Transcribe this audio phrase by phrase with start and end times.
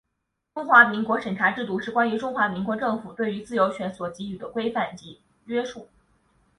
[0.55, 5.89] 中华民国审查制度是关于中华民国政府对于自由权所给予的规范及约束。